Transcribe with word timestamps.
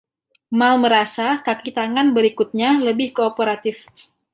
Mal 0.59 0.75
merasa 0.83 1.27
kaki 1.47 1.71
tangan 1.77 2.07
berikutnya 2.17 2.69
lebih 2.87 3.09
kooperatif. 3.17 3.77